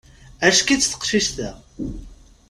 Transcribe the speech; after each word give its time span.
Ack-itt 0.47 0.89
taqcict-a. 0.91 1.51